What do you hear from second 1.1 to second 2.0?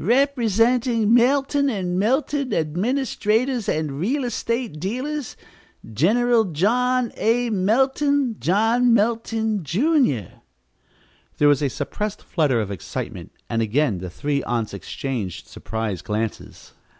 Melton and